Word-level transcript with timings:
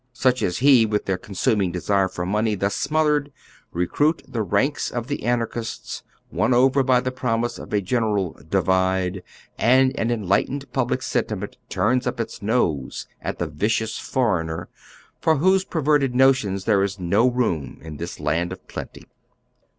Sucli 0.15 0.47
as 0.47 0.57
he, 0.57 0.83
with 0.83 1.05
their 1.05 1.19
consuming 1.19 1.71
desire 1.71 2.07
for 2.07 2.25
money 2.25 2.55
thus 2.55 2.73
smothered, 2.75 3.31
re 3.71 3.85
cruit 3.85 4.23
the 4.27 4.41
ranks 4.41 4.89
of 4.89 5.05
the 5.05 5.23
anarchists, 5.23 6.01
won 6.31 6.55
over 6.55 6.81
by 6.81 6.99
the 6.99 7.11
prom 7.11 7.45
ise 7.45 7.59
of 7.59 7.71
a 7.71 7.81
general" 7.81 8.33
divide;" 8.49 9.21
and 9.59 9.95
an 9.99 10.09
enlightened 10.09 10.65
public 10.73 11.03
sentiment 11.03 11.55
turns 11.69 12.07
up 12.07 12.19
its 12.19 12.41
nose 12.41 13.05
at 13.21 13.37
the 13.37 13.45
vicious 13.45 13.99
foreigner 13.99 14.69
for 15.19 15.35
whose 15.35 15.63
perverted 15.63 16.15
notions 16.15 16.65
there 16.65 16.81
is 16.81 16.99
no 16.99 17.29
room 17.29 17.77
in 17.83 17.99
tliis 17.99 18.19
land 18.19 18.51
of 18.51 18.67
plenty. 18.67 19.05